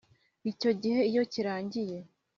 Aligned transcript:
icyo 0.51 0.71
gihe 0.81 0.99
iyo 1.11 1.23
kirangiye 1.31 1.97